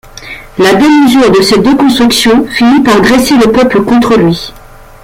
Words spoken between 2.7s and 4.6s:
par dresser le peuple contre lui.